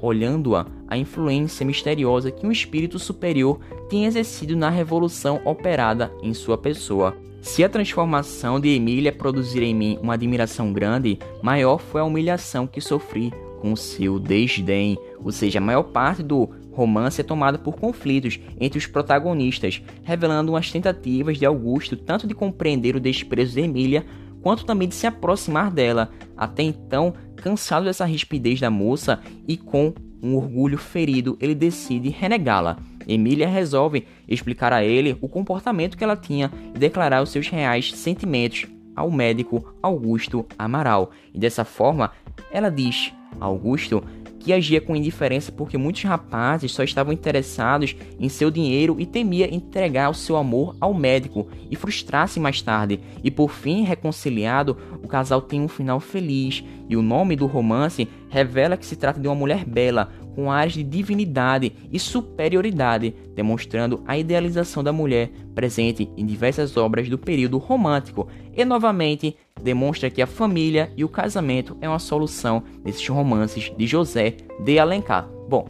olhando-a, 0.00 0.66
a 0.86 0.96
influência 0.96 1.64
misteriosa 1.64 2.30
que 2.30 2.46
um 2.46 2.52
espírito 2.52 2.98
superior 2.98 3.60
tinha 3.88 4.08
exercido 4.08 4.56
na 4.56 4.70
revolução 4.70 5.40
operada 5.44 6.12
em 6.22 6.32
sua 6.34 6.56
pessoa. 6.56 7.16
Se 7.40 7.62
a 7.62 7.68
transformação 7.68 8.58
de 8.58 8.68
Emília 8.68 9.12
produzir 9.12 9.62
em 9.62 9.74
mim 9.74 9.98
uma 10.02 10.14
admiração 10.14 10.72
grande, 10.72 11.18
maior 11.42 11.78
foi 11.78 12.00
a 12.00 12.04
humilhação 12.04 12.66
que 12.66 12.80
sofri 12.80 13.32
com 13.60 13.74
seu 13.74 14.18
desdém, 14.18 14.98
ou 15.22 15.32
seja, 15.32 15.58
a 15.58 15.62
maior 15.62 15.84
parte 15.84 16.22
do 16.22 16.48
romance 16.72 17.20
é 17.20 17.24
tomada 17.24 17.58
por 17.58 17.76
conflitos 17.76 18.38
entre 18.60 18.78
os 18.78 18.86
protagonistas, 18.86 19.82
revelando 20.04 20.52
umas 20.52 20.70
tentativas 20.70 21.36
de 21.36 21.44
Augusto 21.44 21.96
tanto 21.96 22.26
de 22.26 22.34
compreender 22.34 22.94
o 22.94 23.00
desprezo 23.00 23.54
de 23.54 23.62
Emília, 23.62 24.06
quanto 24.48 24.64
também 24.64 24.88
de 24.88 24.94
se 24.94 25.06
aproximar 25.06 25.70
dela, 25.70 26.10
até 26.34 26.62
então 26.62 27.12
cansado 27.36 27.84
dessa 27.84 28.06
rispidez 28.06 28.58
da 28.58 28.70
moça 28.70 29.20
e 29.46 29.58
com 29.58 29.92
um 30.22 30.36
orgulho 30.36 30.78
ferido, 30.78 31.36
ele 31.38 31.54
decide 31.54 32.08
renegá-la. 32.08 32.78
Emília 33.06 33.46
resolve 33.46 34.06
explicar 34.26 34.72
a 34.72 34.82
ele 34.82 35.18
o 35.20 35.28
comportamento 35.28 35.98
que 35.98 36.02
ela 36.02 36.16
tinha 36.16 36.50
e 36.74 36.78
declarar 36.78 37.22
os 37.22 37.28
seus 37.28 37.46
reais 37.50 37.92
sentimentos 37.92 38.64
ao 38.96 39.10
médico 39.10 39.74
Augusto 39.82 40.46
Amaral. 40.58 41.10
E 41.34 41.38
dessa 41.38 41.62
forma, 41.62 42.10
ela 42.50 42.70
diz 42.70 43.12
Augusto 43.38 44.02
que 44.48 44.52
agia 44.54 44.80
com 44.80 44.96
indiferença 44.96 45.52
porque 45.52 45.76
muitos 45.76 46.04
rapazes 46.04 46.72
só 46.72 46.82
estavam 46.82 47.12
interessados 47.12 47.94
em 48.18 48.30
seu 48.30 48.50
dinheiro 48.50 48.96
e 48.98 49.04
temia 49.04 49.54
entregar 49.54 50.08
o 50.08 50.14
seu 50.14 50.38
amor 50.38 50.74
ao 50.80 50.94
médico 50.94 51.46
e 51.70 51.76
frustrar-se 51.76 52.40
mais 52.40 52.62
tarde. 52.62 52.98
E 53.22 53.30
por 53.30 53.50
fim, 53.50 53.82
reconciliado, 53.82 54.74
o 55.04 55.06
casal 55.06 55.42
tem 55.42 55.60
um 55.60 55.68
final 55.68 56.00
feliz 56.00 56.64
e 56.88 56.96
o 56.96 57.02
nome 57.02 57.36
do 57.36 57.44
romance 57.44 58.08
revela 58.30 58.78
que 58.78 58.86
se 58.86 58.96
trata 58.96 59.20
de 59.20 59.28
uma 59.28 59.34
mulher 59.34 59.66
bela, 59.66 60.10
com 60.34 60.50
áreas 60.50 60.72
de 60.72 60.82
divinidade 60.82 61.74
e 61.92 61.98
superioridade, 61.98 63.14
demonstrando 63.34 64.02
a 64.06 64.16
idealização 64.16 64.82
da 64.82 64.94
mulher 64.94 65.30
presente 65.58 66.08
em 66.16 66.24
diversas 66.24 66.76
obras 66.76 67.08
do 67.08 67.18
período 67.18 67.58
romântico, 67.58 68.28
e 68.56 68.64
novamente 68.64 69.36
demonstra 69.60 70.08
que 70.08 70.22
a 70.22 70.26
família 70.26 70.92
e 70.96 71.02
o 71.02 71.08
casamento 71.08 71.76
é 71.80 71.88
uma 71.88 71.98
solução 71.98 72.62
desses 72.84 73.08
romances 73.08 73.72
de 73.76 73.84
José 73.84 74.36
de 74.60 74.78
Alencar. 74.78 75.28
Bom, 75.48 75.66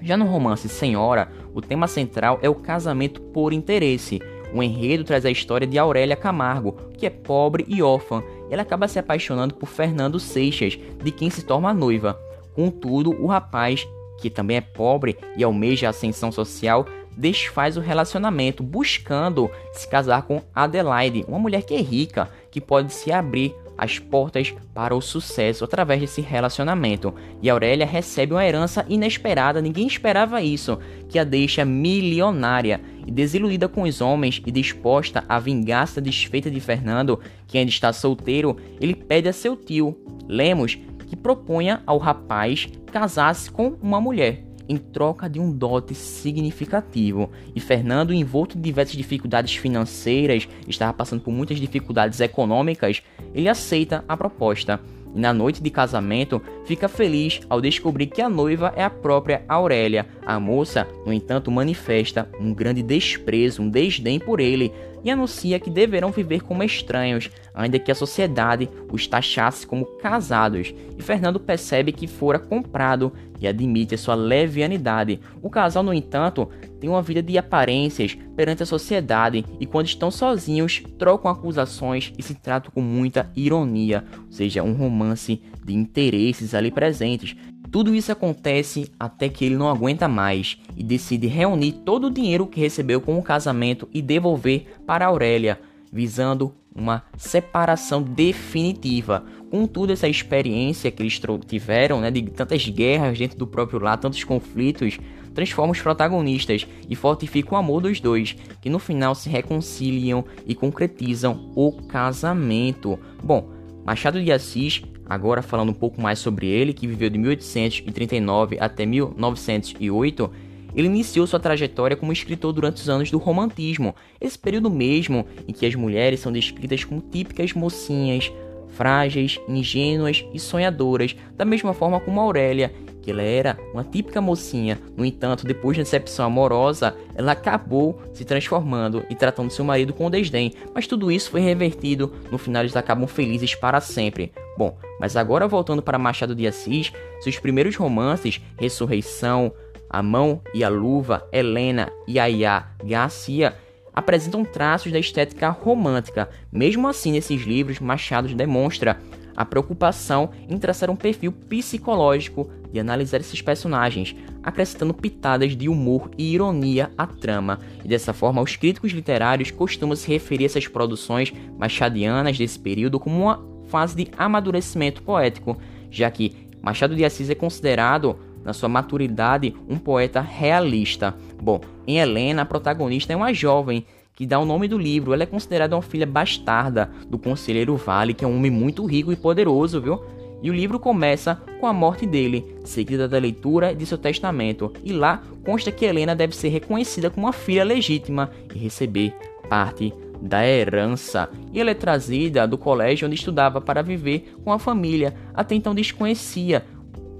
já 0.00 0.16
no 0.16 0.24
romance 0.24 0.70
Senhora, 0.70 1.30
o 1.52 1.60
tema 1.60 1.86
central 1.86 2.38
é 2.40 2.48
o 2.48 2.54
casamento 2.54 3.20
por 3.20 3.52
interesse. 3.52 4.22
O 4.54 4.62
enredo 4.62 5.04
traz 5.04 5.26
a 5.26 5.30
história 5.30 5.66
de 5.66 5.78
Aurélia 5.78 6.16
Camargo, 6.16 6.72
que 6.96 7.04
é 7.04 7.10
pobre 7.10 7.66
e 7.68 7.82
órfã. 7.82 8.22
Ela 8.50 8.62
acaba 8.62 8.88
se 8.88 8.98
apaixonando 8.98 9.54
por 9.54 9.68
Fernando 9.68 10.18
Seixas, 10.18 10.78
de 11.04 11.10
quem 11.10 11.28
se 11.28 11.44
torna 11.44 11.74
noiva. 11.74 12.18
Contudo, 12.54 13.10
o 13.22 13.26
rapaz, 13.26 13.86
que 14.18 14.30
também 14.30 14.56
é 14.56 14.62
pobre 14.62 15.18
e 15.36 15.44
almeja 15.44 15.88
a 15.88 15.90
ascensão 15.90 16.32
social, 16.32 16.86
desfaz 17.16 17.76
o 17.76 17.80
relacionamento, 17.80 18.62
buscando 18.62 19.50
se 19.72 19.88
casar 19.88 20.22
com 20.22 20.42
Adelaide, 20.54 21.24
uma 21.28 21.38
mulher 21.38 21.62
que 21.62 21.74
é 21.74 21.80
rica, 21.80 22.30
que 22.50 22.60
pode 22.60 22.92
se 22.92 23.12
abrir 23.12 23.54
as 23.80 23.98
portas 23.98 24.54
para 24.74 24.94
o 24.94 25.00
sucesso 25.00 25.64
através 25.64 26.02
desse 26.02 26.20
relacionamento. 26.20 27.14
E 27.40 27.48
Aurélia 27.48 27.86
recebe 27.86 28.34
uma 28.34 28.46
herança 28.46 28.84
inesperada, 28.90 29.62
ninguém 29.62 29.86
esperava 29.86 30.42
isso, 30.42 30.78
que 31.08 31.18
a 31.18 31.24
deixa 31.24 31.64
milionária. 31.64 32.78
E 33.06 33.10
desiludida 33.10 33.68
com 33.68 33.84
os 33.84 34.02
homens 34.02 34.42
e 34.44 34.52
disposta 34.52 35.24
à 35.26 35.38
vingança 35.38 35.98
desfeita 35.98 36.50
de 36.50 36.60
Fernando, 36.60 37.18
que 37.46 37.56
ainda 37.56 37.70
está 37.70 37.90
solteiro, 37.90 38.58
ele 38.78 38.94
pede 38.94 39.30
a 39.30 39.32
seu 39.32 39.56
tio, 39.56 39.96
Lemos, 40.28 40.78
que 41.06 41.16
proponha 41.16 41.82
ao 41.86 41.96
rapaz 41.96 42.68
casar-se 42.92 43.50
com 43.50 43.78
uma 43.80 44.00
mulher 44.00 44.49
em 44.70 44.76
troca 44.76 45.28
de 45.28 45.40
um 45.40 45.50
dote 45.50 45.96
significativo. 45.96 47.28
E 47.56 47.60
Fernando, 47.60 48.14
envolto 48.14 48.56
em 48.56 48.60
diversas 48.60 48.94
dificuldades 48.94 49.56
financeiras, 49.56 50.48
estava 50.68 50.92
passando 50.92 51.22
por 51.22 51.32
muitas 51.32 51.58
dificuldades 51.58 52.20
econômicas, 52.20 53.02
ele 53.34 53.48
aceita 53.48 54.04
a 54.08 54.16
proposta. 54.16 54.78
E 55.12 55.18
na 55.18 55.32
noite 55.32 55.60
de 55.60 55.70
casamento, 55.70 56.40
fica 56.64 56.88
feliz 56.88 57.40
ao 57.50 57.60
descobrir 57.60 58.06
que 58.06 58.22
a 58.22 58.28
noiva 58.28 58.72
é 58.76 58.84
a 58.84 58.90
própria 58.90 59.42
Aurélia. 59.48 60.06
A 60.24 60.38
moça, 60.38 60.86
no 61.04 61.12
entanto, 61.12 61.50
manifesta 61.50 62.28
um 62.38 62.54
grande 62.54 62.80
desprezo, 62.80 63.62
um 63.62 63.68
desdém 63.68 64.20
por 64.20 64.38
ele, 64.38 64.72
e 65.04 65.10
anuncia 65.10 65.58
que 65.58 65.70
deverão 65.70 66.10
viver 66.10 66.42
como 66.42 66.62
estranhos, 66.62 67.30
ainda 67.54 67.78
que 67.78 67.90
a 67.90 67.94
sociedade 67.94 68.68
os 68.92 69.06
taxasse 69.06 69.66
como 69.66 69.86
casados. 69.98 70.74
E 70.98 71.02
Fernando 71.02 71.40
percebe 71.40 71.92
que 71.92 72.06
fora 72.06 72.38
comprado 72.38 73.12
e 73.40 73.46
admite 73.46 73.96
sua 73.96 74.14
levianidade. 74.14 75.20
O 75.42 75.48
casal, 75.48 75.82
no 75.82 75.94
entanto, 75.94 76.48
tem 76.78 76.88
uma 76.88 77.02
vida 77.02 77.22
de 77.22 77.38
aparências 77.38 78.16
perante 78.36 78.62
a 78.62 78.66
sociedade 78.66 79.44
e 79.58 79.66
quando 79.66 79.86
estão 79.86 80.10
sozinhos, 80.10 80.82
trocam 80.98 81.30
acusações 81.30 82.12
e 82.18 82.22
se 82.22 82.34
tratam 82.34 82.70
com 82.70 82.82
muita 82.82 83.30
ironia, 83.34 84.04
ou 84.26 84.32
seja, 84.32 84.62
um 84.62 84.74
romance 84.74 85.42
de 85.64 85.74
interesses 85.74 86.54
ali 86.54 86.70
presentes. 86.70 87.36
Tudo 87.70 87.94
isso 87.94 88.10
acontece 88.10 88.90
até 88.98 89.28
que 89.28 89.44
ele 89.44 89.56
não 89.56 89.68
aguenta 89.68 90.08
mais 90.08 90.58
e 90.76 90.82
decide 90.82 91.28
reunir 91.28 91.72
todo 91.84 92.08
o 92.08 92.10
dinheiro 92.10 92.46
que 92.46 92.60
recebeu 92.60 93.00
com 93.00 93.16
o 93.16 93.22
casamento 93.22 93.88
e 93.94 94.02
devolver 94.02 94.66
para 94.84 95.06
Aurélia, 95.06 95.60
visando 95.92 96.52
uma 96.74 97.04
separação 97.16 98.02
definitiva. 98.02 99.24
Contudo, 99.50 99.92
essa 99.92 100.08
experiência 100.08 100.90
que 100.90 101.02
eles 101.02 101.20
tiveram, 101.46 102.00
né, 102.00 102.10
de 102.10 102.22
tantas 102.22 102.68
guerras 102.68 103.18
dentro 103.18 103.38
do 103.38 103.46
próprio 103.46 103.80
lar, 103.80 103.98
tantos 103.98 104.24
conflitos, 104.24 104.98
transforma 105.32 105.72
os 105.72 105.80
protagonistas 105.80 106.66
e 106.88 106.96
fortifica 106.96 107.54
o 107.54 107.58
amor 107.58 107.82
dos 107.82 108.00
dois, 108.00 108.36
que 108.60 108.70
no 108.70 108.80
final 108.80 109.14
se 109.14 109.28
reconciliam 109.28 110.24
e 110.44 110.54
concretizam 110.56 111.52
o 111.54 111.72
casamento. 111.72 112.98
Bom, 113.22 113.50
Machado 113.84 114.22
de 114.22 114.30
Assis 114.30 114.82
Agora 115.10 115.42
falando 115.42 115.70
um 115.70 115.74
pouco 115.74 116.00
mais 116.00 116.20
sobre 116.20 116.46
ele, 116.46 116.72
que 116.72 116.86
viveu 116.86 117.10
de 117.10 117.18
1839 117.18 118.58
até 118.60 118.86
1908, 118.86 120.30
ele 120.72 120.86
iniciou 120.86 121.26
sua 121.26 121.40
trajetória 121.40 121.96
como 121.96 122.12
escritor 122.12 122.52
durante 122.52 122.76
os 122.76 122.88
anos 122.88 123.10
do 123.10 123.18
romantismo, 123.18 123.92
esse 124.20 124.38
período 124.38 124.70
mesmo 124.70 125.26
em 125.48 125.52
que 125.52 125.66
as 125.66 125.74
mulheres 125.74 126.20
são 126.20 126.30
descritas 126.30 126.84
como 126.84 127.00
típicas 127.00 127.52
mocinhas, 127.52 128.30
frágeis, 128.68 129.40
ingênuas 129.48 130.24
e 130.32 130.38
sonhadoras, 130.38 131.16
da 131.36 131.44
mesma 131.44 131.74
forma 131.74 131.98
como 131.98 132.20
Aurélia, 132.20 132.72
que 133.02 133.10
ela 133.10 133.22
era 133.22 133.58
uma 133.72 133.84
típica 133.84 134.20
mocinha. 134.20 134.78
No 134.96 135.04
entanto, 135.04 135.46
depois 135.46 135.76
da 135.76 135.82
decepção 135.82 136.26
amorosa, 136.26 136.94
ela 137.14 137.32
acabou 137.32 138.00
se 138.12 138.24
transformando 138.24 139.04
e 139.08 139.14
tratando 139.14 139.50
seu 139.50 139.64
marido 139.64 139.92
com 139.92 140.10
desdém, 140.10 140.52
mas 140.74 140.86
tudo 140.86 141.10
isso 141.10 141.30
foi 141.30 141.40
revertido, 141.40 142.12
no 142.30 142.38
final 142.38 142.62
eles 142.62 142.76
acabam 142.76 143.06
felizes 143.06 143.54
para 143.54 143.80
sempre. 143.80 144.32
Bom, 144.56 144.76
mas 144.98 145.16
agora 145.16 145.48
voltando 145.48 145.82
para 145.82 145.98
Machado 145.98 146.34
de 146.34 146.46
Assis, 146.46 146.92
seus 147.20 147.38
primeiros 147.38 147.76
romances, 147.76 148.40
Ressurreição, 148.58 149.52
A 149.88 150.02
Mão 150.02 150.40
e 150.52 150.62
a 150.62 150.68
Luva, 150.68 151.26
Helena 151.32 151.90
e 152.06 152.18
Ayá 152.18 152.68
Garcia, 152.84 153.54
apresentam 153.92 154.44
traços 154.44 154.92
da 154.92 154.98
estética 154.98 155.48
romântica. 155.48 156.28
Mesmo 156.52 156.86
assim, 156.88 157.12
nesses 157.12 157.42
livros, 157.42 157.80
Machado 157.80 158.28
demonstra 158.34 158.98
a 159.36 159.44
preocupação 159.44 160.30
em 160.48 160.58
traçar 160.58 160.90
um 160.90 160.96
perfil 160.96 161.32
psicológico 161.32 162.50
de 162.72 162.80
analisar 162.80 163.20
esses 163.20 163.42
personagens, 163.42 164.14
acrescentando 164.42 164.94
pitadas 164.94 165.56
de 165.56 165.68
humor 165.68 166.10
e 166.16 166.32
ironia 166.34 166.90
à 166.96 167.06
trama. 167.06 167.58
E 167.84 167.88
dessa 167.88 168.12
forma, 168.12 168.42
os 168.42 168.56
críticos 168.56 168.92
literários 168.92 169.50
costumam 169.50 169.96
se 169.96 170.08
referir 170.08 170.44
a 170.44 170.46
essas 170.46 170.66
produções 170.66 171.32
machadianas 171.58 172.38
desse 172.38 172.58
período 172.58 173.00
como 173.00 173.22
uma 173.22 173.42
fase 173.66 173.96
de 173.96 174.08
amadurecimento 174.16 175.02
poético, 175.02 175.56
já 175.90 176.10
que 176.10 176.48
Machado 176.62 176.94
de 176.94 177.04
Assis 177.04 177.30
é 177.30 177.34
considerado, 177.34 178.18
na 178.44 178.52
sua 178.52 178.68
maturidade, 178.68 179.54
um 179.68 179.78
poeta 179.78 180.20
realista. 180.20 181.14
Bom, 181.42 181.60
em 181.86 181.98
Helena, 181.98 182.42
a 182.42 182.46
protagonista 182.46 183.12
é 183.12 183.16
uma 183.16 183.32
jovem 183.32 183.86
que 184.14 184.26
dá 184.26 184.38
o 184.38 184.44
nome 184.44 184.68
do 184.68 184.76
livro. 184.76 185.14
Ela 185.14 185.22
é 185.22 185.26
considerada 185.26 185.74
uma 185.74 185.82
filha 185.82 186.06
bastarda 186.06 186.90
do 187.08 187.18
conselheiro 187.18 187.76
Vale, 187.76 188.12
que 188.12 188.24
é 188.24 188.28
um 188.28 188.36
homem 188.36 188.50
muito 188.50 188.84
rico 188.84 189.12
e 189.12 189.16
poderoso, 189.16 189.80
viu? 189.80 190.02
E 190.42 190.50
o 190.50 190.54
livro 190.54 190.78
começa 190.78 191.36
com 191.60 191.66
a 191.66 191.72
morte 191.72 192.06
dele, 192.06 192.56
seguida 192.64 193.06
da 193.06 193.18
leitura 193.18 193.74
de 193.74 193.84
seu 193.84 193.98
testamento, 193.98 194.72
e 194.82 194.92
lá 194.92 195.22
consta 195.44 195.70
que 195.70 195.84
Helena 195.84 196.14
deve 196.14 196.34
ser 196.34 196.48
reconhecida 196.48 197.10
como 197.10 197.26
uma 197.26 197.32
filha 197.32 197.64
legítima 197.64 198.30
e 198.54 198.58
receber 198.58 199.14
parte 199.48 199.92
da 200.20 200.46
herança. 200.46 201.28
E 201.52 201.60
ela 201.60 201.70
é 201.70 201.74
trazida 201.74 202.46
do 202.46 202.58
colégio 202.58 203.06
onde 203.06 203.16
estudava 203.16 203.60
para 203.60 203.82
viver 203.82 204.34
com 204.44 204.52
a 204.52 204.58
família, 204.58 205.14
até 205.34 205.54
então 205.54 205.74
desconhecia 205.74 206.64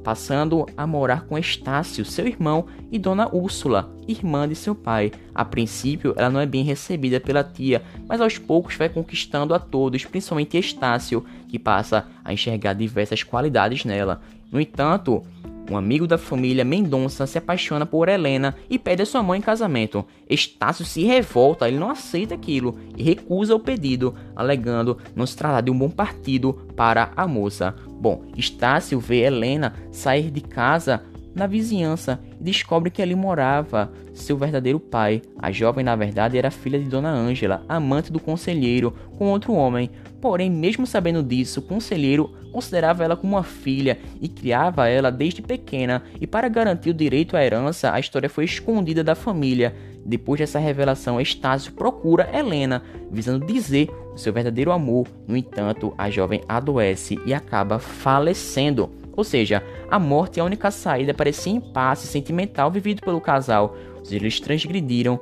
passando 0.03 0.67
a 0.77 0.87
morar 0.87 1.27
com 1.27 1.39
Estácio, 1.39 2.05
seu 2.05 2.27
irmão, 2.27 2.67
e 2.91 2.99
Dona 2.99 3.29
Úrsula, 3.35 3.95
irmã 4.09 4.49
de 4.49 4.55
seu 4.55 4.75
pai. 4.75 5.13
A 5.35 5.45
princípio, 5.45 6.15
ela 6.17 6.31
não 6.31 6.41
é 6.41 6.47
bem 6.47 6.65
recebida 6.65 7.21
pela 7.21 7.45
tia, 7.45 7.83
mas 8.09 8.21
aos 8.21 8.39
poucos 8.39 8.77
vai 8.77 8.89
conquistando 8.89 9.55
a 9.55 9.59
todos, 9.59 10.05
principalmente 10.05 10.59
Estácio, 10.59 11.25
que 11.49 11.59
passa 11.59 12.07
a 12.25 12.33
enxergar 12.33 12.75
diversas 12.75 13.23
qualidades 13.23 13.85
nela. 13.85 14.21
No 14.51 14.61
entanto, 14.61 15.23
um 15.71 15.77
amigo 15.77 16.07
da 16.07 16.19
família 16.19 16.65
Mendonça 16.65 17.27
se 17.27 17.39
apaixona 17.39 17.87
por 17.87 18.09
Helena 18.09 18.57
e 18.69 18.79
pede 18.79 19.03
a 19.03 19.07
sua 19.07 19.23
mãe 19.23 19.39
em 19.39 19.43
casamento. 19.43 20.05
Estácio 20.29 20.85
se 20.85 21.05
revolta, 21.05 21.69
ele 21.69 21.79
não 21.79 21.91
aceita 21.91 22.35
aquilo 22.35 22.77
e 22.97 23.03
recusa 23.03 23.55
o 23.55 23.61
pedido, 23.61 24.15
alegando 24.35 24.99
não 25.15 25.27
se 25.27 25.37
tratar 25.37 25.61
de 25.61 25.71
um 25.71 25.79
bom 25.79 25.89
partido 25.89 26.55
para 26.75 27.13
a 27.17 27.27
moça. 27.27 27.75
Bom, 27.89 28.25
Estácio 28.37 28.99
vê 28.99 29.21
Helena 29.21 29.75
sair 29.93 30.31
de 30.31 30.41
casa 30.41 31.05
na 31.35 31.47
vizinhança 31.47 32.21
e 32.41 32.43
descobre 32.43 32.91
que 32.91 33.01
ali 33.01 33.15
morava 33.15 33.93
seu 34.13 34.37
verdadeiro 34.37 34.81
pai. 34.81 35.23
A 35.39 35.53
jovem, 35.53 35.85
na 35.85 35.95
verdade, 35.95 36.37
era 36.37 36.51
filha 36.51 36.79
de 36.79 36.89
Dona 36.89 37.11
Ângela, 37.11 37.65
amante 37.69 38.11
do 38.11 38.19
conselheiro, 38.19 38.93
com 39.17 39.29
outro 39.29 39.53
homem. 39.53 39.91
Porém, 40.21 40.51
mesmo 40.51 40.87
sabendo 40.87 41.23
disso, 41.23 41.61
o 41.61 41.63
conselheiro 41.63 42.35
considerava 42.51 43.05
ela 43.05 43.17
como 43.17 43.37
uma 43.37 43.43
filha 43.43 43.99
e 44.21 44.29
criava 44.29 44.89
ela 44.89 45.11
desde 45.11 45.43
pequena, 45.43 46.03
e 46.21 46.27
para 46.27 46.49
garantir 46.49 46.91
o 46.91 46.95
direito 46.95 47.37
à 47.37 47.45
herança, 47.45 47.93
a 47.93 48.01
história 48.01 48.29
foi 48.29 48.45
escondida 48.45 49.03
da 49.03 49.15
família. 49.15 49.75
Depois 50.05 50.41
dessa 50.41 50.59
revelação, 50.59 51.21
Estácio 51.21 51.73
procura 51.73 52.29
Helena, 52.33 52.83
visando 53.11 53.47
dizer 53.47 53.91
o 54.15 54.19
seu 54.19 54.33
verdadeiro 54.33 54.73
amor. 54.73 55.07
No 55.27 55.37
entanto, 55.37 55.95
a 55.97 56.11
jovem 56.11 56.43
adoece 56.49 57.19
e 57.27 57.35
acaba 57.35 57.79
falecendo. 57.79 58.91
Ou 59.17 59.25
seja, 59.25 59.63
a 59.91 59.99
morte 59.99 60.41
é 60.41 60.43
a 60.43 60.47
única 60.47 60.71
saída 60.71 61.13
para 61.13 61.29
esse 61.29 61.51
impasse 61.51 62.07
sentimental 62.07 62.71
vivido 62.71 63.03
pelo 63.03 63.21
casal. 63.21 63.77
Eles 64.11 64.41
transgrediram 64.41 65.21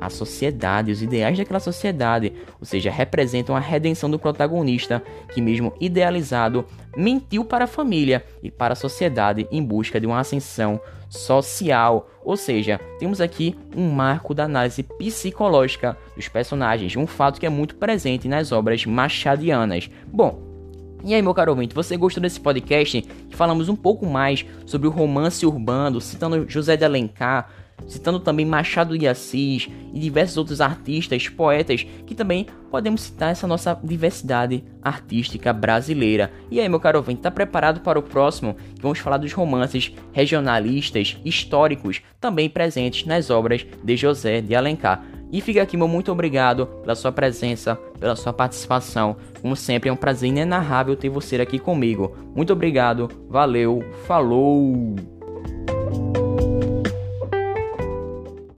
a 0.00 0.08
sociedade, 0.08 0.90
os 0.90 1.02
ideais 1.02 1.36
daquela 1.36 1.60
sociedade, 1.60 2.32
ou 2.58 2.64
seja, 2.64 2.90
representam 2.90 3.54
a 3.54 3.60
redenção 3.60 4.10
do 4.10 4.18
protagonista, 4.18 5.02
que 5.32 5.40
mesmo 5.40 5.72
idealizado, 5.80 6.64
mentiu 6.96 7.44
para 7.44 7.64
a 7.64 7.68
família 7.68 8.24
e 8.42 8.50
para 8.50 8.72
a 8.72 8.76
sociedade 8.76 9.46
em 9.50 9.62
busca 9.62 10.00
de 10.00 10.06
uma 10.06 10.20
ascensão 10.20 10.80
social. 11.08 12.08
Ou 12.24 12.36
seja, 12.36 12.80
temos 12.98 13.20
aqui 13.20 13.56
um 13.76 13.90
marco 13.90 14.34
da 14.34 14.44
análise 14.44 14.82
psicológica 14.82 15.96
dos 16.16 16.28
personagens, 16.28 16.96
um 16.96 17.06
fato 17.06 17.38
que 17.38 17.46
é 17.46 17.50
muito 17.50 17.76
presente 17.76 18.28
nas 18.28 18.52
obras 18.52 18.86
machadianas. 18.86 19.90
Bom, 20.06 20.49
e 21.04 21.14
aí, 21.14 21.22
meu 21.22 21.32
caro 21.32 21.52
ouvinte, 21.52 21.74
você 21.74 21.96
gostou 21.96 22.22
desse 22.22 22.40
podcast? 22.40 23.04
Falamos 23.30 23.68
um 23.68 23.76
pouco 23.76 24.04
mais 24.06 24.44
sobre 24.66 24.86
o 24.86 24.90
romance 24.90 25.46
urbano, 25.46 26.00
citando 26.00 26.48
José 26.48 26.76
de 26.76 26.84
Alencar, 26.84 27.48
citando 27.86 28.20
também 28.20 28.44
Machado 28.44 28.98
de 28.98 29.08
Assis 29.08 29.68
e 29.92 29.98
diversos 29.98 30.36
outros 30.36 30.60
artistas, 30.60 31.28
poetas, 31.28 31.86
que 32.06 32.14
também 32.14 32.46
podemos 32.70 33.00
citar 33.00 33.32
essa 33.32 33.46
nossa 33.46 33.78
diversidade 33.82 34.62
artística 34.82 35.52
brasileira. 35.52 36.30
E 36.50 36.60
aí, 36.60 36.68
meu 36.68 36.80
caro 36.80 36.98
ouvinte, 36.98 37.22
tá 37.22 37.30
preparado 37.30 37.80
para 37.80 37.98
o 37.98 38.02
próximo? 38.02 38.56
Vamos 38.80 38.98
falar 38.98 39.16
dos 39.16 39.32
romances 39.32 39.92
regionalistas, 40.12 41.16
históricos, 41.24 42.02
também 42.20 42.48
presentes 42.48 43.06
nas 43.06 43.30
obras 43.30 43.66
de 43.82 43.96
José 43.96 44.40
de 44.40 44.54
Alencar. 44.54 45.04
E 45.32 45.40
fica 45.40 45.62
aqui 45.62 45.76
meu 45.76 45.88
muito 45.88 46.10
obrigado 46.10 46.66
pela 46.66 46.94
sua 46.94 47.12
presença, 47.12 47.76
pela 47.98 48.16
sua 48.16 48.32
participação. 48.32 49.16
Como 49.40 49.54
sempre, 49.54 49.88
é 49.88 49.92
um 49.92 49.96
prazer 49.96 50.28
inenarrável 50.28 50.96
ter 50.96 51.08
você 51.08 51.36
aqui 51.36 51.58
comigo. 51.58 52.16
Muito 52.34 52.52
obrigado, 52.52 53.08
valeu, 53.28 53.82
falou! 54.06 54.96